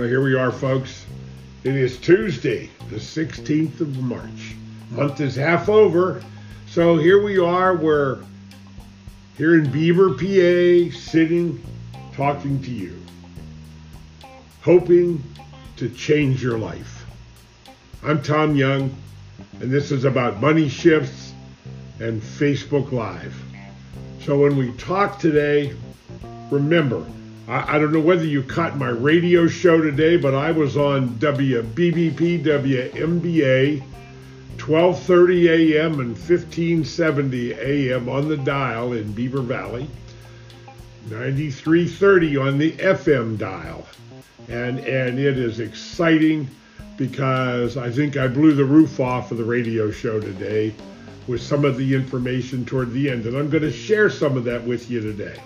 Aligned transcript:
Well, 0.00 0.08
here 0.08 0.22
we 0.22 0.34
are, 0.34 0.50
folks. 0.50 1.04
It 1.62 1.76
is 1.76 1.98
Tuesday, 1.98 2.70
the 2.88 2.96
16th 2.96 3.82
of 3.82 3.98
March. 3.98 4.56
Month 4.92 5.20
is 5.20 5.36
half 5.36 5.68
over. 5.68 6.24
So 6.66 6.96
here 6.96 7.22
we 7.22 7.38
are. 7.38 7.76
We're 7.76 8.24
here 9.36 9.56
in 9.56 9.70
Beaver, 9.70 10.14
PA, 10.14 10.96
sitting, 10.96 11.62
talking 12.14 12.62
to 12.62 12.70
you, 12.70 12.98
hoping 14.62 15.22
to 15.76 15.90
change 15.90 16.42
your 16.42 16.56
life. 16.56 17.04
I'm 18.02 18.22
Tom 18.22 18.56
Young, 18.56 18.96
and 19.60 19.70
this 19.70 19.92
is 19.92 20.04
about 20.04 20.40
money 20.40 20.70
shifts 20.70 21.34
and 21.98 22.22
Facebook 22.22 22.90
Live. 22.90 23.38
So 24.24 24.38
when 24.38 24.56
we 24.56 24.72
talk 24.78 25.18
today, 25.18 25.74
remember, 26.50 27.04
I, 27.50 27.74
I, 27.74 27.78
don't 27.80 27.92
know 27.92 28.00
whether 28.00 28.24
you 28.24 28.44
caught 28.44 28.78
my 28.78 28.90
radio 28.90 29.48
show 29.48 29.80
today, 29.80 30.16
but 30.16 30.34
I 30.34 30.52
was 30.52 30.76
on 30.76 31.08
WBBP 31.18 32.44
WMBA 32.44 33.82
12:30 34.56 35.48
a.m. 35.48 35.98
and 35.98 36.10
1570 36.10 37.52
a.m. 37.54 38.08
on 38.08 38.28
the 38.28 38.36
dial 38.36 38.92
in 38.92 39.10
Beaver 39.12 39.42
Valley, 39.42 39.88
9330 41.10 42.36
on 42.36 42.58
the 42.58 42.70
FM 42.72 43.36
dial. 43.36 43.84
And 44.48 44.78
and 44.78 45.18
it 45.18 45.36
is 45.36 45.58
exciting 45.58 46.48
because 46.96 47.76
I 47.76 47.90
think 47.90 48.16
I 48.16 48.28
blew 48.28 48.52
the 48.52 48.64
roof 48.64 49.00
off 49.00 49.32
of 49.32 49.38
the 49.38 49.44
radio 49.44 49.90
show 49.90 50.20
today 50.20 50.72
with 51.26 51.42
some 51.42 51.64
of 51.64 51.76
the 51.76 51.94
information 51.96 52.64
toward 52.64 52.92
the 52.92 53.10
end 53.10 53.26
and 53.26 53.36
I'm 53.36 53.50
going 53.50 53.62
to 53.62 53.72
share 53.72 54.10
some 54.10 54.36
of 54.36 54.44
that 54.44 54.62
with 54.64 54.90
you 54.90 55.00
today 55.00 55.40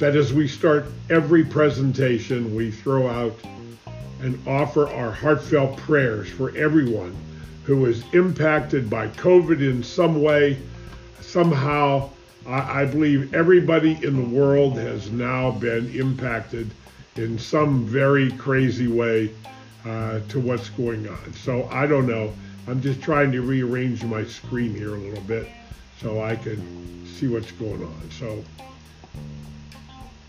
that 0.00 0.16
as 0.16 0.32
we 0.32 0.48
start 0.48 0.86
every 1.10 1.44
presentation, 1.44 2.54
we 2.54 2.70
throw 2.70 3.06
out 3.06 3.38
and 4.22 4.48
offer 4.48 4.88
our 4.88 5.12
heartfelt 5.12 5.76
prayers 5.76 6.28
for 6.28 6.56
everyone 6.56 7.14
who 7.64 7.84
is 7.84 8.02
impacted 8.14 8.88
by 8.88 9.08
COVID 9.08 9.60
in 9.60 9.82
some 9.82 10.22
way. 10.22 10.58
Somehow, 11.20 12.08
I, 12.46 12.86
believe 12.86 13.34
everybody 13.34 13.92
in 14.02 14.16
the 14.16 14.36
world 14.36 14.78
has 14.78 15.10
now 15.10 15.50
been 15.50 15.94
impacted 15.94 16.70
in 17.16 17.38
some 17.38 17.84
very 17.84 18.32
crazy 18.32 18.88
way 18.88 19.30
uh, 19.84 20.20
to 20.30 20.40
what's 20.40 20.70
going 20.70 21.06
on. 21.08 21.32
So 21.34 21.68
I 21.70 21.86
don't 21.86 22.06
know. 22.06 22.32
I'm 22.66 22.80
just 22.80 23.02
trying 23.02 23.32
to 23.32 23.42
rearrange 23.42 24.02
my 24.02 24.24
screen 24.24 24.74
here 24.74 24.94
a 24.94 24.98
little 24.98 25.24
bit 25.24 25.46
so 26.00 26.22
I 26.22 26.36
can 26.36 27.06
see 27.06 27.28
what's 27.28 27.52
going 27.52 27.84
on. 27.84 28.10
So 28.18 28.42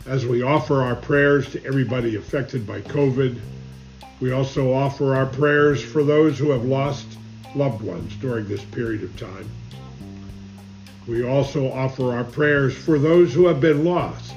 as 0.06 0.26
we 0.26 0.42
offer 0.42 0.82
our 0.82 0.96
prayers 0.96 1.52
to 1.52 1.64
everybody 1.66 2.16
affected 2.16 2.66
by 2.66 2.82
COVID, 2.82 3.40
we 4.20 4.32
also 4.32 4.74
offer 4.74 5.16
our 5.16 5.26
prayers 5.26 5.84
for 5.84 6.04
those 6.04 6.38
who 6.38 6.52
have 6.52 6.64
lost 6.64 7.06
loved 7.56 7.82
ones 7.82 8.16
during 8.18 8.48
this 8.48 8.64
period 8.66 9.04
of 9.04 9.18
time. 9.18 9.50
We 11.08 11.28
also 11.28 11.72
offer 11.72 12.14
our 12.14 12.24
prayers 12.24 12.76
for 12.76 13.00
those 13.00 13.34
who 13.34 13.48
have 13.48 13.60
been 13.60 13.84
lost, 13.84 14.34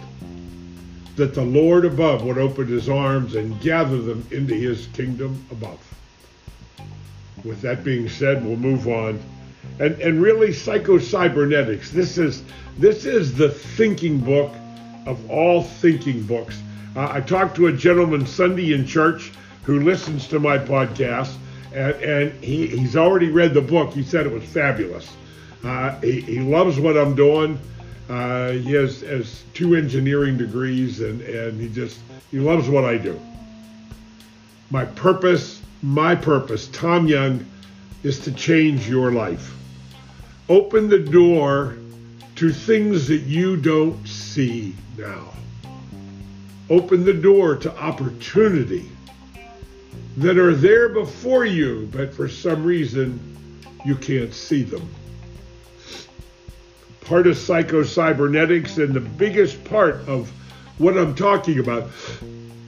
that 1.17 1.35
the 1.35 1.45
Lord 1.45 1.85
above 1.85 2.25
would 2.25 2.39
open 2.39 2.67
his 2.67 2.89
arms 2.89 3.35
and 3.35 3.61
gather 3.61 4.01
them 4.01 4.27
into 4.31 4.55
his 4.55 4.87
kingdom 4.89 5.45
above. 5.51 5.81
With 7.45 7.61
that 7.61 7.85
being 7.85 8.09
said, 8.09 8.45
we'll 8.45 8.57
move 8.57 8.89
on. 8.89 9.21
And, 9.79 10.01
and 10.01 10.23
really, 10.23 10.53
psycho-cybernetics. 10.53 11.91
This 11.91 12.17
is 12.19 12.43
this 12.79 13.05
is 13.05 13.35
the 13.35 13.51
thinking 13.51 14.19
book 14.19 14.53
of 15.07 15.31
all 15.31 15.63
thinking 15.63 16.23
books. 16.23 16.61
Uh, 16.97 17.09
I 17.11 17.21
talked 17.21 17.57
to 17.57 17.67
a 17.67 17.73
gentleman 17.73 18.27
Sunday 18.27 18.73
in 18.73 18.87
church 18.87 19.33
who 19.65 19.81
listens 19.81 20.29
to 20.29 20.39
my 20.39 20.59
podcast, 20.59 21.35
and, 21.75 21.95
and 21.97 22.45
he, 22.45 22.67
he's 22.67 22.97
already 22.97 23.31
read 23.31 23.55
the 23.55 23.61
book. 23.61 23.93
He 23.93 24.03
said 24.03 24.27
it 24.27 24.33
was 24.33 24.45
fabulous. 24.45 25.11
Uh, 25.65 25.99
he, 26.01 26.21
he, 26.21 26.41
loves 26.41 26.79
what 26.79 26.97
I'm 26.97 27.15
doing. 27.15 27.59
Uh, 28.09 28.51
he 28.51 28.73
has, 28.73 29.01
has 29.01 29.43
two 29.55 29.75
engineering 29.75 30.37
degrees, 30.37 31.01
and, 31.01 31.23
and 31.23 31.61
he 31.61 31.69
just 31.69 31.99
he 32.31 32.39
loves 32.39 32.69
what 32.69 32.85
I 32.85 32.99
do. 32.99 33.19
My 34.71 34.85
purpose, 34.85 35.63
my 35.83 36.15
purpose, 36.15 36.69
Tom 36.69 37.07
Young, 37.07 37.47
is 38.03 38.21
to 38.21 38.33
change 38.33 38.89
your 38.89 39.13
life. 39.13 39.55
Open 40.49 40.89
the 40.89 40.99
door 40.99 41.79
to 42.37 42.53
things 42.53 43.09
that 43.09 43.23
you 43.23 43.57
don't 43.57 44.07
see 44.35 44.75
now. 44.99 45.33
Open 46.69 47.05
the 47.05 47.13
door 47.13 47.55
to 47.57 47.77
opportunity 47.79 48.91
that 50.17 50.39
are 50.39 50.55
there 50.55 50.89
before 50.89 51.45
you, 51.45 51.89
but 51.93 52.13
for 52.13 52.29
some 52.29 52.65
reason 52.65 53.21
you 53.85 53.95
can't 53.95 54.35
see 54.35 54.65
them. 54.65 54.89
Part 57.03 57.29
of 57.29 57.37
psycho-cybernetics 57.37 58.79
and 58.79 58.93
the 58.93 59.01
biggest 59.01 59.63
part 59.65 59.97
of 60.09 60.33
what 60.79 60.99
I'm 60.99 61.15
talking 61.15 61.61
about 61.61 61.91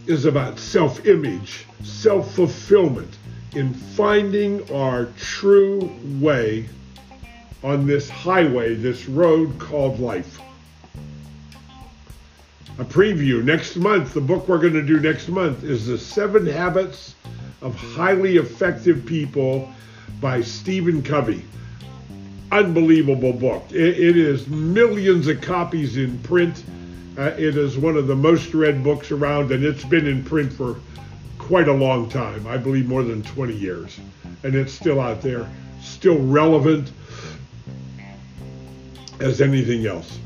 is 0.06 0.25
about 0.25 0.60
self-image, 0.60 1.66
self-fulfillment 1.83 3.16
in 3.56 3.75
finding 3.75 4.71
our 4.72 5.06
true 5.16 5.91
way 6.21 6.69
on 7.65 7.87
this 7.87 8.09
highway, 8.09 8.75
this 8.77 9.09
road 9.09 9.59
called 9.59 9.98
life 9.98 10.38
a 12.79 12.85
preview. 12.85 13.43
Next 13.43 13.77
month, 13.77 14.13
the 14.13 14.21
book 14.21 14.49
we're 14.49 14.59
going 14.59 14.75
to 14.75 14.83
do 14.83 15.01
next 15.01 15.29
month 15.29 15.65
is 15.65 15.87
The 15.87 15.97
Seven 15.97 16.47
Habits 16.47 17.15
of 17.63 17.75
Highly 17.75 18.37
Effective 18.37 19.07
People 19.07 19.73
by 20.21 20.43
Stephen 20.43 21.03
Covey. 21.03 21.43
Unbelievable 22.53 23.33
book. 23.33 23.65
it, 23.71 23.99
it 23.99 24.17
is 24.17 24.47
millions 24.49 25.27
of 25.27 25.41
copies 25.41 25.97
in 25.97 26.19
print. 26.19 26.65
Uh, 27.19 27.35
it 27.39 27.57
is 27.57 27.79
one 27.79 27.97
of 27.97 28.07
the 28.07 28.15
most 28.15 28.53
read 28.53 28.85
books 28.85 29.11
around, 29.11 29.51
and 29.51 29.65
it's 29.65 29.85
been 29.85 30.07
in 30.07 30.23
print 30.23 30.53
for 30.53 30.77
quite 31.39 31.69
a 31.69 31.73
long 31.73 32.09
time. 32.11 32.47
I 32.47 32.59
believe 32.59 32.87
more 32.87 33.03
than 33.03 33.23
20 33.23 33.55
years. 33.55 33.99
And 34.43 34.55
it's 34.55 34.73
still 34.73 35.01
out 35.01 35.23
there, 35.23 35.49
still 35.81 36.19
relevant 36.19 36.93
as 39.19 39.41
anything 39.41 39.87
else. 39.87 40.19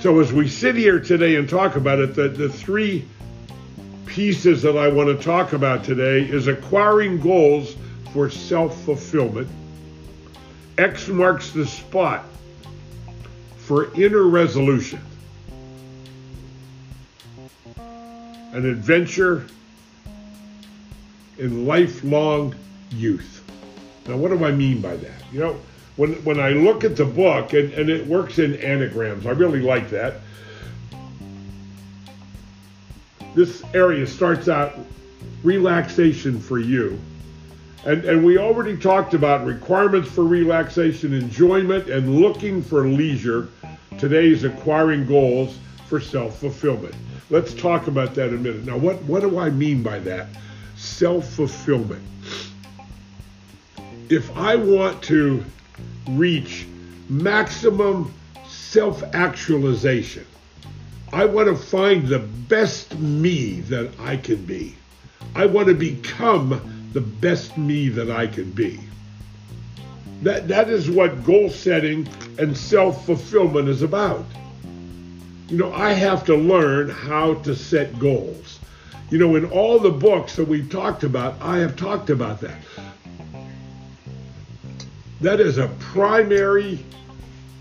So 0.00 0.20
as 0.20 0.32
we 0.32 0.46
sit 0.46 0.76
here 0.76 1.00
today 1.00 1.34
and 1.34 1.48
talk 1.48 1.74
about 1.74 1.98
it, 1.98 2.14
the, 2.14 2.28
the 2.28 2.48
three 2.48 3.04
pieces 4.06 4.62
that 4.62 4.76
I 4.76 4.86
want 4.86 5.08
to 5.08 5.24
talk 5.24 5.54
about 5.54 5.82
today 5.82 6.20
is 6.20 6.46
acquiring 6.46 7.18
goals 7.20 7.74
for 8.12 8.30
self-fulfillment. 8.30 9.48
X 10.78 11.08
marks 11.08 11.50
the 11.50 11.66
spot 11.66 12.24
for 13.56 13.92
inner 14.00 14.22
resolution. 14.22 15.00
An 17.76 18.66
adventure 18.66 19.46
in 21.38 21.66
lifelong 21.66 22.54
youth. 22.90 23.42
Now, 24.06 24.16
what 24.16 24.30
do 24.30 24.44
I 24.44 24.52
mean 24.52 24.80
by 24.80 24.94
that? 24.94 25.22
You 25.32 25.40
know, 25.40 25.60
when 25.98 26.14
when 26.24 26.38
I 26.38 26.50
look 26.50 26.84
at 26.84 26.96
the 26.96 27.04
book 27.04 27.52
and, 27.52 27.72
and 27.74 27.90
it 27.90 28.06
works 28.06 28.38
in 28.38 28.54
anagrams, 28.56 29.26
I 29.26 29.32
really 29.32 29.60
like 29.60 29.90
that. 29.90 30.20
This 33.34 33.62
area 33.74 34.06
starts 34.06 34.48
out 34.48 34.74
relaxation 35.42 36.38
for 36.40 36.58
you. 36.58 36.98
And, 37.84 38.04
and 38.04 38.24
we 38.24 38.38
already 38.38 38.76
talked 38.76 39.14
about 39.14 39.44
requirements 39.44 40.08
for 40.08 40.24
relaxation, 40.24 41.12
enjoyment, 41.12 41.88
and 41.88 42.20
looking 42.20 42.62
for 42.62 42.86
leisure. 42.86 43.48
Today's 43.98 44.44
acquiring 44.44 45.04
goals 45.04 45.58
for 45.88 46.00
self 46.00 46.38
fulfillment. 46.38 46.94
Let's 47.28 47.54
talk 47.54 47.88
about 47.88 48.14
that 48.14 48.28
in 48.28 48.34
a 48.34 48.38
minute. 48.38 48.64
Now, 48.64 48.76
what, 48.76 49.02
what 49.02 49.20
do 49.20 49.38
I 49.38 49.50
mean 49.50 49.82
by 49.82 49.98
that? 50.00 50.28
Self 50.76 51.28
fulfillment. 51.28 52.04
If 54.08 54.34
I 54.36 54.54
want 54.54 55.02
to 55.04 55.44
reach 56.10 56.66
maximum 57.08 58.12
self 58.46 59.02
actualization. 59.14 60.26
I 61.12 61.24
want 61.24 61.48
to 61.48 61.56
find 61.56 62.06
the 62.06 62.18
best 62.18 62.98
me 62.98 63.60
that 63.62 63.90
I 63.98 64.16
can 64.16 64.44
be. 64.44 64.76
I 65.34 65.46
want 65.46 65.68
to 65.68 65.74
become 65.74 66.90
the 66.92 67.00
best 67.00 67.56
me 67.56 67.88
that 67.90 68.10
I 68.10 68.26
can 68.26 68.50
be. 68.50 68.80
That, 70.22 70.48
that 70.48 70.68
is 70.68 70.90
what 70.90 71.24
goal 71.24 71.48
setting 71.48 72.08
and 72.38 72.56
self 72.56 73.06
fulfillment 73.06 73.68
is 73.68 73.82
about. 73.82 74.24
You 75.48 75.56
know, 75.56 75.72
I 75.72 75.92
have 75.92 76.24
to 76.26 76.36
learn 76.36 76.90
how 76.90 77.34
to 77.34 77.54
set 77.54 77.98
goals. 77.98 78.58
You 79.10 79.18
know, 79.18 79.36
in 79.36 79.46
all 79.46 79.78
the 79.78 79.90
books 79.90 80.36
that 80.36 80.46
we've 80.46 80.68
talked 80.68 81.04
about, 81.04 81.36
I 81.40 81.58
have 81.58 81.76
talked 81.76 82.10
about 82.10 82.40
that. 82.40 82.58
That 85.20 85.40
is 85.40 85.58
a 85.58 85.68
primary 85.80 86.78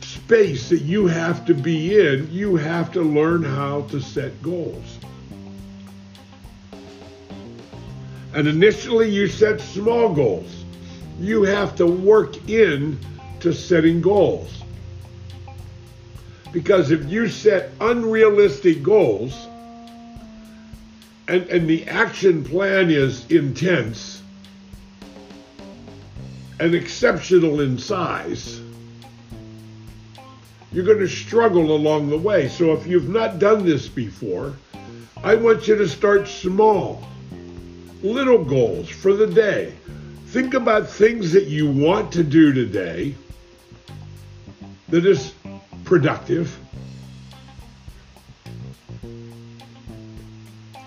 space 0.01 0.69
that 0.69 0.81
you 0.81 1.07
have 1.07 1.45
to 1.45 1.53
be 1.53 1.99
in. 1.99 2.29
You 2.31 2.55
have 2.55 2.91
to 2.91 3.01
learn 3.01 3.43
how 3.43 3.81
to 3.89 3.99
set 3.99 4.41
goals. 4.43 4.99
And 8.33 8.47
initially 8.47 9.09
you 9.09 9.27
set 9.27 9.59
small 9.59 10.13
goals. 10.13 10.65
You 11.19 11.43
have 11.43 11.75
to 11.77 11.87
work 11.87 12.47
in 12.47 12.99
to 13.39 13.51
setting 13.53 14.01
goals. 14.01 14.51
Because 16.51 16.91
if 16.91 17.05
you 17.05 17.27
set 17.27 17.71
unrealistic 17.81 18.83
goals 18.83 19.47
and, 21.27 21.43
and 21.49 21.67
the 21.67 21.87
action 21.87 22.43
plan 22.43 22.91
is 22.91 23.29
intense 23.31 24.16
and 26.59 26.73
exceptional 26.73 27.61
in 27.61 27.77
size, 27.77 28.61
you're 30.71 30.85
going 30.85 30.99
to 30.99 31.07
struggle 31.07 31.75
along 31.75 32.09
the 32.09 32.17
way. 32.17 32.49
So 32.49 32.73
if 32.73 32.85
you've 32.85 33.09
not 33.09 33.39
done 33.39 33.65
this 33.65 33.87
before, 33.87 34.53
I 35.23 35.35
want 35.35 35.67
you 35.67 35.75
to 35.75 35.87
start 35.87 36.27
small, 36.27 37.03
little 38.03 38.43
goals 38.43 38.89
for 38.89 39.13
the 39.13 39.27
day. 39.27 39.73
Think 40.27 40.53
about 40.53 40.89
things 40.89 41.31
that 41.31 41.45
you 41.45 41.69
want 41.71 42.11
to 42.13 42.23
do 42.23 42.53
today 42.53 43.15
that 44.89 45.05
is 45.05 45.33
productive. 45.85 46.57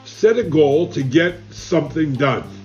Set 0.04 0.36
a 0.36 0.42
goal 0.42 0.92
to 0.92 1.02
get 1.02 1.36
something 1.50 2.12
done. 2.12 2.59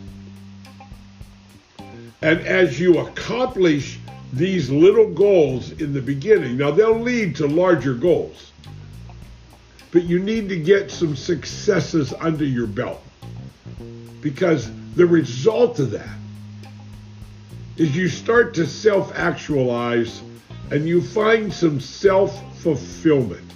And 2.25 2.39
as 2.47 2.79
you 2.79 2.97
accomplish 2.97 3.99
these 4.33 4.71
little 4.71 5.07
goals 5.11 5.73
in 5.73 5.93
the 5.93 6.01
beginning, 6.01 6.57
now 6.57 6.71
they'll 6.71 6.99
lead 6.99 7.35
to 7.35 7.45
larger 7.45 7.93
goals, 7.93 8.51
but 9.91 10.05
you 10.05 10.17
need 10.17 10.49
to 10.49 10.55
get 10.55 10.89
some 10.89 11.15
successes 11.15 12.15
under 12.19 12.43
your 12.43 12.65
belt 12.65 13.03
because 14.21 14.71
the 14.95 15.05
result 15.05 15.77
of 15.77 15.91
that 15.91 16.17
is 17.77 17.95
you 17.95 18.09
start 18.09 18.55
to 18.55 18.65
self 18.65 19.15
actualize 19.15 20.23
and 20.71 20.87
you 20.87 21.03
find 21.03 21.53
some 21.53 21.79
self 21.79 22.57
fulfillment. 22.57 23.51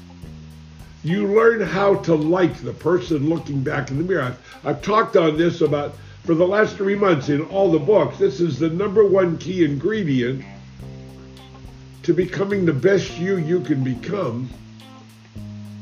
You 1.03 1.25
learn 1.25 1.61
how 1.61 1.95
to 1.95 2.13
like 2.13 2.61
the 2.61 2.73
person 2.73 3.29
looking 3.29 3.63
back 3.63 3.89
in 3.89 3.97
the 3.97 4.03
mirror. 4.03 4.21
I've, 4.21 4.59
I've, 4.63 4.81
talked 4.83 5.17
on 5.17 5.39
this 5.39 5.61
about 5.61 5.95
for 6.29 6.35
the 6.35 6.47
last 6.47 6.77
three 6.77 6.93
months 6.93 7.29
in 7.29 7.41
all 7.45 7.71
the 7.71 7.79
books. 7.79 8.19
This 8.19 8.39
is 8.39 8.59
the 8.59 8.69
number 8.69 9.03
one 9.03 9.39
key 9.39 9.65
ingredient 9.65 10.45
to 12.03 12.13
becoming 12.13 12.67
the 12.67 12.71
best 12.71 13.17
you 13.17 13.37
you 13.37 13.61
can 13.61 13.83
become 13.83 14.47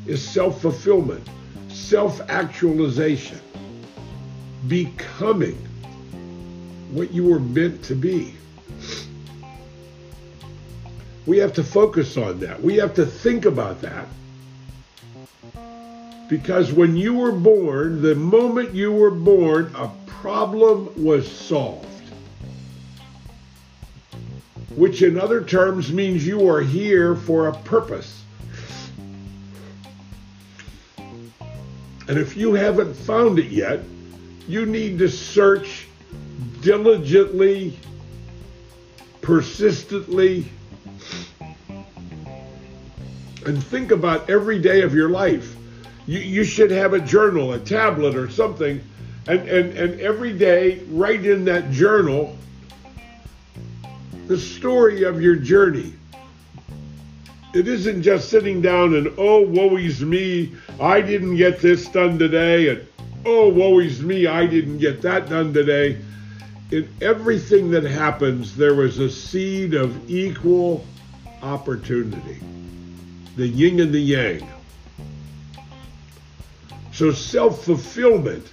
is 0.06 0.26
self 0.26 0.62
fulfillment, 0.62 1.28
self 1.68 2.22
actualization, 2.30 3.42
becoming 4.70 5.58
what 6.92 7.12
you 7.12 7.26
were 7.26 7.42
meant 7.42 7.84
to 7.84 7.96
be. 7.96 8.34
We 11.26 11.40
have 11.40 11.52
to 11.56 11.64
focus 11.66 12.16
on 12.16 12.40
that. 12.40 12.64
We 12.64 12.78
have 12.78 12.94
to 12.94 13.06
think 13.06 13.44
about 13.44 13.82
that. 13.82 14.08
Because 16.30 16.72
when 16.72 16.96
you 16.96 17.16
were 17.16 17.34
born, 17.34 18.02
the 18.02 18.16
moment 18.16 18.74
you 18.74 18.94
were 18.94 19.12
born, 19.12 19.76
a 19.76 19.92
problem 20.22 20.92
was 21.04 21.30
solved. 21.30 21.86
Which, 24.76 25.02
in 25.02 25.20
other 25.20 25.44
terms, 25.44 25.92
means 25.92 26.26
you 26.26 26.50
are 26.50 26.62
here 26.62 27.16
for 27.16 27.48
a 27.48 27.54
purpose. 27.54 28.24
And 32.08 32.18
if 32.18 32.38
you 32.38 32.54
haven't 32.54 32.94
found 32.94 33.40
it 33.40 33.52
yet, 33.52 33.82
you 34.48 34.66
need 34.66 34.98
to 35.00 35.10
search 35.10 35.88
diligently, 36.62 37.78
persistently, 39.22 40.48
and 43.46 43.64
think 43.64 43.92
about 43.92 44.30
every 44.30 44.60
day 44.60 44.82
of 44.82 44.94
your 44.94 45.10
life. 45.10 45.56
You, 46.06 46.20
you 46.20 46.44
should 46.44 46.72
have 46.72 46.94
a 46.94 47.00
journal, 47.00 47.54
a 47.54 47.60
tablet, 47.60 48.16
or 48.16 48.30
something, 48.30 48.82
and, 49.28 49.48
and, 49.48 49.78
and 49.78 50.00
every 50.00 50.34
day 50.34 50.80
write 50.90 51.26
in 51.26 51.46
that 51.46 51.70
journal 51.72 52.38
the 54.28 54.38
story 54.38 55.04
of 55.04 55.22
your 55.22 55.36
journey. 55.36 55.94
It 57.54 57.68
isn't 57.68 58.04
just 58.04 58.30
sitting 58.30 58.62
down 58.62 58.96
and, 58.96 59.14
oh, 59.18 59.42
woe 59.42 59.78
is 59.78 60.02
me, 60.02 60.54
I 60.80 61.02
didn't 61.02 61.38
get 61.38 61.60
this 61.60 61.88
done 61.88 62.20
today, 62.20 62.70
and 62.70 62.88
oh, 63.26 63.50
woe 63.50 63.80
is 63.80 64.02
me, 64.02 64.28
I 64.28 64.46
didn't 64.46 64.80
get 64.80 65.02
that 65.02 65.30
done 65.30 65.54
today. 65.54 65.98
In 66.72 66.90
everything 67.02 67.72
that 67.72 67.84
happens, 67.84 68.56
there 68.56 68.76
was 68.76 69.00
a 69.00 69.10
seed 69.10 69.74
of 69.74 70.10
equal 70.10 70.86
opportunity 71.42 72.40
the 73.38 73.48
yin 73.48 73.80
and 73.80 73.94
the 73.94 74.00
yang. 74.00 74.50
So 76.92 77.12
self 77.12 77.64
fulfillment 77.64 78.48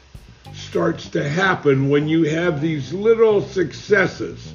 starts 0.54 1.08
to 1.10 1.28
happen 1.28 1.88
when 1.88 2.08
you 2.08 2.24
have 2.24 2.60
these 2.60 2.92
little 2.92 3.42
successes. 3.42 4.52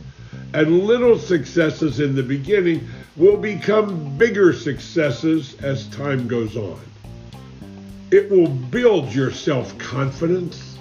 And 0.54 0.80
little 0.80 1.18
successes 1.18 2.00
in 2.00 2.16
the 2.16 2.24
beginning 2.24 2.88
will 3.16 3.38
become 3.38 4.18
bigger 4.18 4.54
successes 4.54 5.56
as 5.62 5.88
time 5.88 6.28
goes 6.28 6.58
on. 6.58 6.80
It 8.12 8.32
will 8.32 8.48
build 8.48 9.14
your 9.14 9.32
self 9.32 9.78
confidence. 9.78 10.78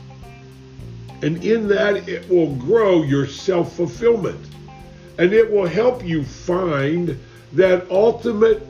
And 1.20 1.44
in 1.44 1.68
that, 1.68 2.08
it 2.08 2.28
will 2.30 2.54
grow 2.54 3.02
your 3.02 3.26
self 3.26 3.74
fulfillment. 3.74 4.40
And 5.18 5.32
it 5.32 5.50
will 5.50 5.66
help 5.66 6.04
you 6.04 6.24
find 6.24 7.18
that 7.52 7.90
ultimate 7.90 8.62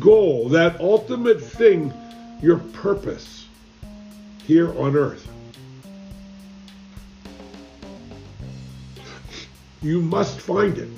goal, 0.00 0.48
that 0.48 0.80
ultimate 0.80 1.42
thing, 1.42 1.92
your 2.40 2.58
purpose 2.58 3.46
here 4.46 4.76
on 4.78 4.96
earth. 4.96 5.31
You 9.82 10.00
must 10.00 10.40
find 10.40 10.78
it. 10.78 10.88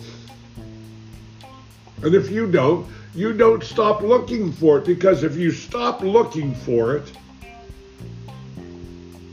And 2.03 2.15
if 2.15 2.31
you 2.31 2.51
don't, 2.51 2.87
you 3.15 3.33
don't 3.33 3.63
stop 3.63 4.03
looking 4.03 4.53
for 4.53 4.79
it 4.79 4.85
because 4.85 5.23
if 5.25 5.37
you 5.37 5.51
stop 5.51 6.03
looking 6.03 6.55
for 6.55 6.97
it, 6.97 7.13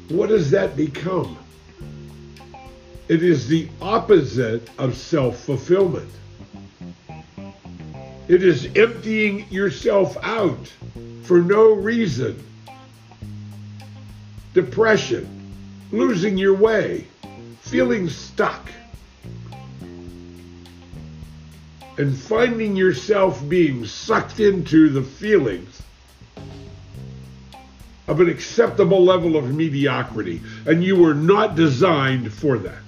what 0.10 0.30
does 0.30 0.52
that 0.52 0.76
become? 0.76 1.38
It 3.08 3.24
is 3.24 3.48
the 3.48 3.68
opposite 3.82 4.70
of 4.78 4.96
self 4.96 5.38
fulfillment. 5.40 6.10
It 8.28 8.44
is 8.44 8.70
emptying 8.78 9.46
yourself 9.50 10.16
out 10.24 10.72
for 11.24 11.42
no 11.42 11.74
reason. 11.74 12.42
Depression, 14.54 15.28
losing 15.92 16.38
your 16.38 16.54
way, 16.54 17.08
feeling 17.62 18.08
stuck, 18.08 18.70
and 22.02 22.18
finding 22.18 22.76
yourself 22.76 23.48
being 23.48 23.86
sucked 23.86 24.40
into 24.40 24.90
the 24.90 25.04
feelings 25.04 25.84
of 28.08 28.20
an 28.20 28.28
acceptable 28.28 29.04
level 29.04 29.38
of 29.38 29.54
mediocrity. 29.54 30.42
And 30.66 30.84
you 30.84 30.96
were 30.96 31.14
not 31.14 31.54
designed 31.54 32.34
for 32.34 32.58
that. 32.58 32.82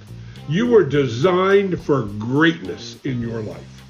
You 0.48 0.66
were 0.66 0.82
designed 0.82 1.80
for 1.80 2.02
greatness 2.02 2.98
in 3.04 3.20
your 3.20 3.40
life. 3.40 3.82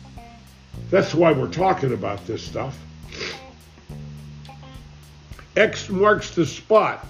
That's 0.90 1.14
why 1.14 1.32
we're 1.32 1.48
talking 1.48 1.94
about 1.94 2.26
this 2.26 2.42
stuff. 2.42 2.78
X 5.56 5.88
marks 5.88 6.34
the 6.34 6.44
spot 6.44 7.06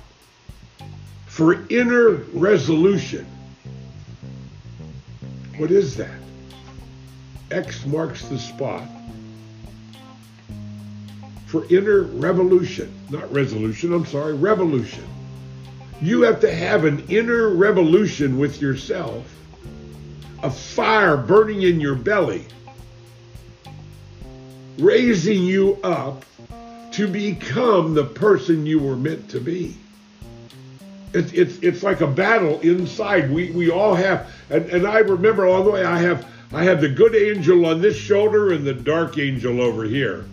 for 1.26 1.66
inner 1.68 2.10
resolution. 2.32 3.26
What 5.56 5.72
is 5.72 5.96
that? 5.96 6.23
X 7.50 7.84
marks 7.86 8.24
the 8.26 8.38
spot 8.38 8.88
for 11.46 11.64
inner 11.72 12.02
revolution. 12.02 12.92
Not 13.10 13.32
resolution, 13.32 13.92
I'm 13.92 14.06
sorry, 14.06 14.34
revolution. 14.34 15.04
You 16.00 16.22
have 16.22 16.40
to 16.40 16.52
have 16.52 16.84
an 16.84 17.04
inner 17.08 17.50
revolution 17.50 18.38
with 18.38 18.60
yourself, 18.60 19.24
a 20.42 20.50
fire 20.50 21.16
burning 21.16 21.62
in 21.62 21.80
your 21.80 21.94
belly 21.94 22.46
raising 24.78 25.42
you 25.42 25.78
up 25.82 26.24
to 26.92 27.06
become 27.06 27.94
the 27.94 28.04
person 28.04 28.66
you 28.66 28.78
were 28.78 28.96
meant 28.96 29.28
to 29.30 29.40
be. 29.40 29.76
It's, 31.12 31.32
it's, 31.32 31.58
it's 31.58 31.82
like 31.82 32.00
a 32.00 32.06
battle 32.06 32.60
inside. 32.60 33.30
We, 33.30 33.50
we 33.52 33.70
all 33.70 33.94
have, 33.94 34.32
and, 34.50 34.66
and 34.66 34.86
I 34.86 34.98
remember 34.98 35.44
along 35.44 35.64
the 35.64 35.70
way, 35.70 35.84
I 35.84 35.98
have, 35.98 36.28
I 36.54 36.62
have 36.62 36.80
the 36.80 36.88
good 36.88 37.16
angel 37.16 37.66
on 37.66 37.80
this 37.80 37.96
shoulder 37.96 38.52
and 38.52 38.64
the 38.64 38.74
dark 38.74 39.18
angel 39.18 39.60
over 39.60 39.82
here. 39.82 40.24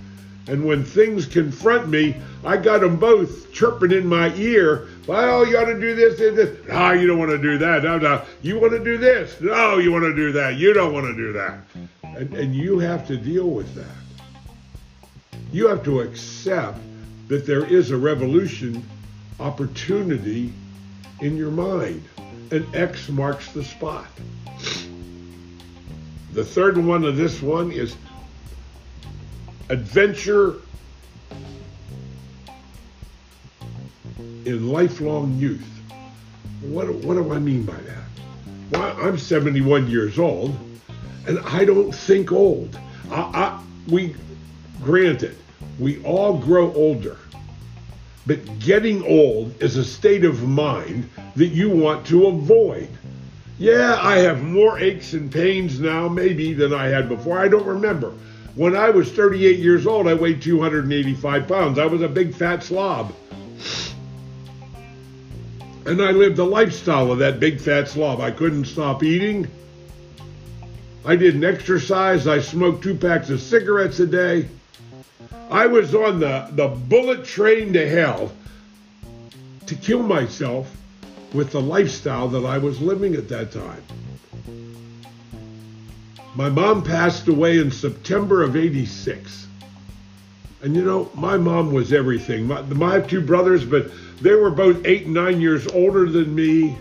And 0.47 0.63
when 0.65 0.83
things 0.83 1.25
confront 1.25 1.89
me, 1.89 2.15
I 2.45 2.57
got 2.57 2.81
them 2.81 2.97
both 2.97 3.51
chirping 3.51 3.91
in 3.91 4.05
my 4.05 4.31
ear. 4.35 4.87
Well, 5.07 5.47
you 5.47 5.57
ought 5.57 5.65
to 5.65 5.79
do 5.79 5.95
this 5.95 6.19
and 6.19 6.37
this. 6.37 6.67
No, 6.67 6.91
you 6.91 7.07
don't 7.07 7.17
want 7.17 7.31
to 7.31 7.39
do 7.39 7.57
that. 7.57 7.83
No, 7.83 7.97
no. 7.97 8.21
You 8.43 8.59
want 8.59 8.73
to 8.73 8.83
do 8.83 8.99
this. 8.99 9.41
No, 9.41 9.79
you 9.79 9.91
want 9.91 10.03
to 10.03 10.15
do 10.15 10.31
that. 10.33 10.57
You 10.57 10.73
don't 10.73 10.93
want 10.93 11.07
to 11.07 11.15
do 11.15 11.33
that. 11.33 11.59
And, 12.03 12.33
and 12.35 12.55
you 12.55 12.77
have 12.77 13.07
to 13.07 13.17
deal 13.17 13.49
with 13.49 13.73
that. 13.73 15.39
You 15.51 15.67
have 15.69 15.83
to 15.85 16.01
accept 16.01 16.79
that 17.29 17.47
there 17.47 17.65
is 17.65 17.89
a 17.89 17.97
revolution 17.97 18.83
opportunity 19.39 20.53
in 21.19 21.35
your 21.35 21.51
mind. 21.51 22.03
And 22.51 22.75
X 22.75 23.09
marks 23.09 23.51
the 23.53 23.63
spot. 23.63 24.07
The 26.33 26.45
third 26.45 26.77
one 26.77 27.03
of 27.03 27.17
this 27.17 27.41
one 27.41 27.71
is 27.71 27.95
adventure 29.69 30.55
in 34.45 34.69
lifelong 34.69 35.37
youth. 35.37 35.67
What, 36.61 36.93
what 36.93 37.15
do 37.15 37.33
I 37.33 37.39
mean 37.39 37.63
by 37.63 37.73
that? 37.73 38.03
Well, 38.71 38.97
I'm 39.01 39.17
71 39.17 39.89
years 39.89 40.17
old, 40.17 40.57
and 41.27 41.39
I 41.39 41.65
don't 41.65 41.91
think 41.91 42.31
old. 42.31 42.79
I, 43.09 43.19
I, 43.19 43.63
we, 43.89 44.15
granted, 44.81 45.37
we 45.79 46.01
all 46.03 46.37
grow 46.37 46.73
older, 46.73 47.17
but 48.25 48.59
getting 48.59 49.03
old 49.03 49.61
is 49.61 49.75
a 49.75 49.83
state 49.83 50.23
of 50.23 50.47
mind 50.47 51.09
that 51.35 51.47
you 51.47 51.69
want 51.69 52.05
to 52.07 52.27
avoid. 52.27 52.89
Yeah, 53.61 53.99
I 54.01 54.17
have 54.17 54.41
more 54.41 54.79
aches 54.79 55.13
and 55.13 55.31
pains 55.31 55.79
now, 55.79 56.07
maybe, 56.07 56.51
than 56.55 56.73
I 56.73 56.87
had 56.87 57.07
before. 57.07 57.37
I 57.37 57.47
don't 57.47 57.67
remember. 57.67 58.11
When 58.55 58.75
I 58.75 58.89
was 58.89 59.11
38 59.11 59.59
years 59.59 59.85
old, 59.85 60.07
I 60.07 60.15
weighed 60.15 60.41
285 60.41 61.47
pounds. 61.47 61.77
I 61.77 61.85
was 61.85 62.01
a 62.01 62.07
big 62.07 62.33
fat 62.33 62.63
slob. 62.63 63.13
And 65.85 66.01
I 66.01 66.09
lived 66.09 66.37
the 66.37 66.43
lifestyle 66.43 67.11
of 67.11 67.19
that 67.19 67.39
big 67.39 67.61
fat 67.61 67.87
slob. 67.87 68.19
I 68.19 68.31
couldn't 68.31 68.65
stop 68.65 69.03
eating. 69.03 69.47
I 71.05 71.15
didn't 71.15 71.43
exercise. 71.43 72.25
I 72.25 72.39
smoked 72.39 72.81
two 72.81 72.95
packs 72.95 73.29
of 73.29 73.39
cigarettes 73.39 73.99
a 73.99 74.07
day. 74.07 74.47
I 75.51 75.67
was 75.67 75.93
on 75.93 76.19
the, 76.19 76.47
the 76.53 76.67
bullet 76.67 77.25
train 77.25 77.73
to 77.73 77.87
hell 77.87 78.31
to 79.67 79.75
kill 79.75 80.01
myself 80.01 80.75
with 81.33 81.51
the 81.51 81.61
lifestyle 81.61 82.27
that 82.29 82.45
I 82.45 82.57
was 82.57 82.81
living 82.81 83.15
at 83.15 83.29
that 83.29 83.51
time. 83.51 83.83
My 86.35 86.49
mom 86.49 86.83
passed 86.83 87.27
away 87.27 87.59
in 87.59 87.71
September 87.71 88.41
of 88.41 88.55
86. 88.55 89.47
And 90.61 90.75
you 90.75 90.83
know, 90.83 91.09
my 91.15 91.37
mom 91.37 91.73
was 91.73 91.91
everything. 91.91 92.47
My, 92.47 92.61
my 92.61 93.01
two 93.01 93.21
brothers, 93.21 93.65
but 93.65 93.91
they 94.21 94.35
were 94.35 94.51
both 94.51 94.85
eight 94.85 95.05
and 95.05 95.13
nine 95.13 95.41
years 95.41 95.67
older 95.67 96.07
than 96.07 96.33
me. 96.33 96.77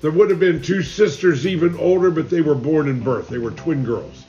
There 0.00 0.10
would 0.10 0.30
have 0.30 0.40
been 0.40 0.62
two 0.62 0.82
sisters 0.82 1.46
even 1.46 1.76
older, 1.76 2.10
but 2.10 2.30
they 2.30 2.40
were 2.40 2.54
born 2.54 2.88
in 2.88 3.00
birth. 3.00 3.28
They 3.28 3.38
were 3.38 3.50
twin 3.50 3.84
girls. 3.84 4.24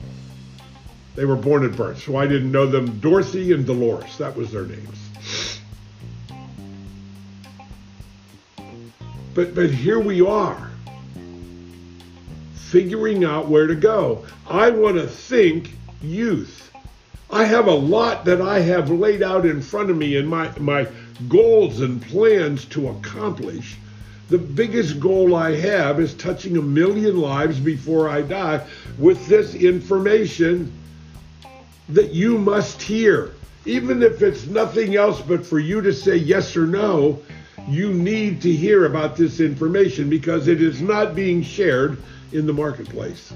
They 1.16 1.26
were 1.26 1.36
born 1.36 1.66
at 1.66 1.76
birth, 1.76 2.04
so 2.04 2.18
I 2.18 2.28
didn't 2.28 2.52
know 2.52 2.68
them. 2.68 3.00
Dorothy 3.00 3.54
and 3.54 3.66
Dolores, 3.66 4.18
that 4.18 4.36
was 4.36 4.52
their 4.52 4.66
names. 4.66 5.07
But 9.38 9.54
but 9.54 9.70
here 9.70 10.00
we 10.00 10.20
are, 10.20 10.72
figuring 12.56 13.24
out 13.24 13.48
where 13.48 13.68
to 13.68 13.76
go. 13.76 14.26
I 14.50 14.72
want 14.72 14.96
to 14.96 15.06
think 15.06 15.74
youth. 16.02 16.72
I 17.30 17.44
have 17.44 17.68
a 17.68 17.72
lot 17.72 18.26
that 18.26 18.42
I 18.42 18.62
have 18.62 18.90
laid 18.90 19.22
out 19.22 19.46
in 19.46 19.62
front 19.62 19.92
of 19.92 19.98
me 19.98 20.18
and 20.18 20.28
my 20.28 20.50
my 20.58 20.88
goals 21.30 21.82
and 21.82 22.02
plans 22.02 22.66
to 22.66 22.88
accomplish. 22.88 23.78
The 24.30 24.40
biggest 24.40 25.00
goal 25.00 25.36
I 25.36 25.56
have 25.56 26.00
is 26.00 26.16
touching 26.16 26.58
a 26.58 26.62
million 26.64 27.22
lives 27.22 27.60
before 27.60 28.10
I 28.10 28.24
die 28.24 28.66
with 28.98 29.28
this 29.28 29.54
information 29.54 30.74
that 31.90 32.12
you 32.12 32.40
must 32.40 32.82
hear. 32.82 33.34
Even 33.68 34.02
if 34.02 34.24
it's 34.24 34.48
nothing 34.48 34.96
else 34.96 35.22
but 35.22 35.46
for 35.46 35.60
you 35.60 35.82
to 35.82 35.94
say 35.94 36.16
yes 36.16 36.58
or 36.58 36.66
no, 36.66 37.22
you 37.68 37.94
need 37.94 38.42
to 38.42 38.52
hear 38.52 38.86
about 38.86 39.18
this 39.18 39.40
information 39.40 40.10
because 40.10 40.48
it 40.48 40.62
is 40.62 40.82
not 40.82 41.16
being 41.16 41.44
shared 41.44 42.02
in 42.32 42.46
the 42.48 42.54
marketplace. 42.54 43.34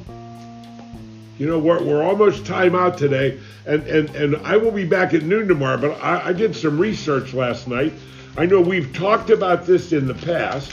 You 1.38 1.47
know, 1.47 1.59
we're, 1.59 1.83
we're 1.83 2.03
almost 2.03 2.45
time 2.45 2.75
out 2.75 2.97
today, 2.97 3.39
and, 3.65 3.83
and, 3.88 4.09
and 4.15 4.35
I 4.38 4.57
will 4.57 4.71
be 4.71 4.85
back 4.85 5.13
at 5.13 5.23
noon 5.23 5.47
tomorrow, 5.47 5.77
but 5.77 6.01
I, 6.01 6.29
I 6.29 6.33
did 6.33 6.55
some 6.55 6.77
research 6.77 7.33
last 7.33 7.67
night. 7.67 7.93
I 8.38 8.45
know 8.45 8.61
we've 8.61 8.93
talked 8.93 9.31
about 9.31 9.65
this 9.65 9.91
in 9.91 10.07
the 10.07 10.13
past, 10.13 10.71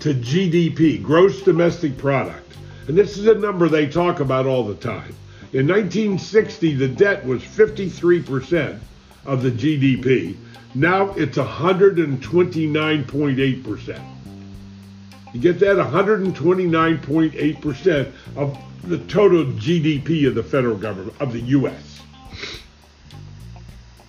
to 0.00 0.12
GDP, 0.12 1.02
gross 1.02 1.40
domestic 1.40 1.96
product, 1.96 2.52
and 2.88 2.98
this 2.98 3.16
is 3.16 3.26
a 3.26 3.34
number 3.34 3.68
they 3.68 3.86
talk 3.86 4.20
about 4.20 4.44
all 4.44 4.64
the 4.64 4.74
time. 4.74 5.14
In 5.52 5.68
1960, 5.68 6.74
the 6.74 6.88
debt 6.88 7.24
was 7.24 7.40
53% 7.42 8.80
of 9.24 9.42
the 9.42 9.50
GDP. 9.50 10.36
Now 10.74 11.12
it's 11.12 11.38
129.8%. 11.38 14.00
You 15.32 15.40
get 15.40 15.60
that? 15.60 15.76
129.8% 15.76 18.12
of 18.36 18.58
the 18.82 18.98
total 18.98 19.44
GDP 19.44 20.26
of 20.26 20.34
the 20.34 20.42
federal 20.42 20.76
government, 20.76 21.14
of 21.20 21.32
the 21.32 21.38
U.S. 21.40 22.02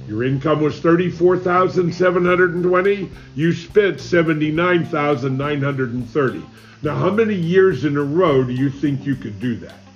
Your 0.07 0.23
income 0.23 0.61
was 0.61 0.79
34,720, 0.79 3.09
you 3.35 3.53
spent 3.53 3.99
79,930. 3.99 6.45
Now, 6.81 6.95
how 6.95 7.09
many 7.09 7.35
years 7.35 7.83
in 7.83 7.97
a 7.97 8.03
row 8.03 8.41
do 8.43 8.53
you 8.53 8.69
think 8.69 9.05
you 9.05 9.15
could 9.15 9.41
do 9.41 9.57
that? 9.57 9.86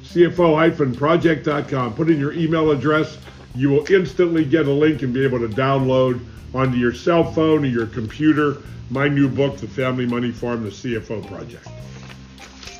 cfo-project.com. 0.08 1.94
Put 1.94 2.10
in 2.10 2.18
your 2.18 2.32
email 2.32 2.70
address. 2.70 3.18
You 3.54 3.70
will 3.70 3.92
instantly 3.92 4.44
get 4.44 4.66
a 4.66 4.72
link 4.72 5.02
and 5.02 5.12
be 5.12 5.24
able 5.24 5.40
to 5.40 5.48
download 5.48 6.24
onto 6.54 6.78
your 6.78 6.94
cell 6.94 7.30
phone 7.32 7.64
or 7.64 7.68
your 7.68 7.86
computer 7.86 8.58
my 8.90 9.06
new 9.06 9.28
book, 9.28 9.58
The 9.58 9.68
Family 9.68 10.06
Money 10.06 10.32
Farm, 10.32 10.64
The 10.64 10.70
CFO 10.70 11.26
Project. 11.28 11.68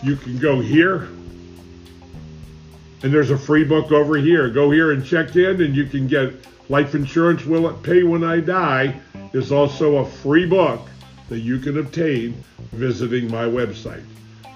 You 0.02 0.16
can 0.16 0.38
go 0.38 0.60
here, 0.60 1.08
and 3.02 3.12
there's 3.12 3.30
a 3.30 3.38
free 3.38 3.64
book 3.64 3.92
over 3.92 4.16
here. 4.16 4.48
Go 4.50 4.70
here 4.70 4.92
and 4.92 5.04
check 5.04 5.36
in, 5.36 5.62
and 5.62 5.74
you 5.74 5.86
can 5.86 6.08
get 6.08 6.32
Life 6.68 6.94
Insurance 6.94 7.44
Will 7.44 7.68
It 7.68 7.82
Pay 7.82 8.02
When 8.02 8.24
I 8.24 8.40
Die 8.40 9.00
is 9.32 9.52
also 9.52 9.98
a 9.98 10.06
free 10.06 10.46
book 10.46 10.80
that 11.28 11.40
you 11.40 11.58
can 11.58 11.78
obtain 11.78 12.42
visiting 12.72 13.30
my 13.30 13.44
website. 13.44 14.04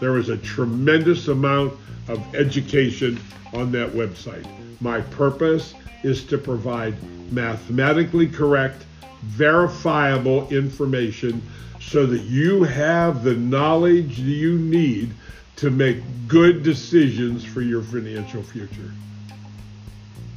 There 0.00 0.18
is 0.18 0.28
a 0.28 0.36
tremendous 0.38 1.28
amount 1.28 1.74
of 2.08 2.34
education 2.34 3.20
on 3.52 3.70
that 3.72 3.90
website. 3.90 4.46
My 4.80 5.00
purpose 5.00 5.74
is 6.02 6.24
to 6.24 6.38
provide 6.38 6.94
mathematically 7.32 8.26
correct, 8.26 8.84
verifiable 9.22 10.48
information 10.48 11.40
so 11.80 12.06
that 12.06 12.22
you 12.22 12.64
have 12.64 13.22
the 13.22 13.34
knowledge 13.34 14.18
you 14.18 14.58
need 14.58 15.12
to 15.62 15.70
make 15.70 15.98
good 16.26 16.64
decisions 16.64 17.44
for 17.44 17.60
your 17.60 17.82
financial 17.82 18.42
future. 18.42 18.90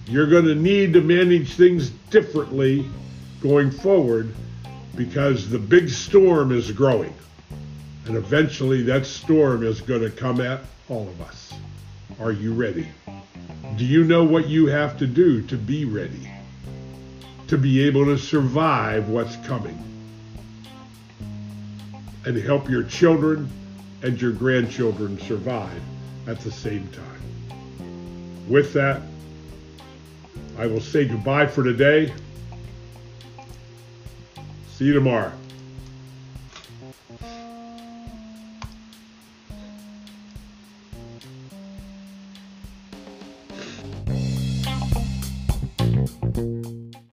You're 0.05 0.27
going 0.27 0.45
to 0.45 0.53
need 0.53 0.93
to 0.93 1.01
manage 1.01 1.55
things 1.55 1.89
differently 2.11 2.87
going 3.41 3.71
forward 3.71 4.31
because 4.95 5.49
the 5.49 5.57
big 5.57 5.89
storm 5.89 6.51
is 6.51 6.71
growing. 6.71 7.15
And 8.05 8.15
eventually 8.15 8.83
that 8.83 9.07
storm 9.07 9.63
is 9.63 9.81
going 9.81 10.01
to 10.01 10.11
come 10.11 10.41
at 10.41 10.61
all 10.89 11.07
of 11.07 11.19
us. 11.21 11.53
Are 12.19 12.31
you 12.31 12.53
ready? 12.53 12.87
Do 13.77 13.83
you 13.83 14.03
know 14.03 14.23
what 14.23 14.47
you 14.47 14.67
have 14.67 14.95
to 14.99 15.07
do 15.07 15.41
to 15.47 15.57
be 15.57 15.85
ready? 15.85 16.29
To 17.47 17.57
be 17.57 17.81
able 17.87 18.05
to 18.05 18.19
survive 18.19 19.09
what's 19.09 19.37
coming 19.37 19.81
and 22.25 22.37
help 22.37 22.69
your 22.69 22.83
children 22.83 23.49
and 24.05 24.21
your 24.21 24.31
grandchildren 24.31 25.19
survive 25.21 25.81
at 26.27 26.39
the 26.41 26.51
same 26.51 26.87
time. 26.89 28.47
With 28.47 28.71
that, 28.73 29.01
I 30.59 30.67
will 30.67 30.79
say 30.79 31.05
goodbye 31.05 31.47
for 31.47 31.63
today. 31.63 32.13
See 34.69 34.85
you 34.85 34.93
tomorrow. 34.93 35.31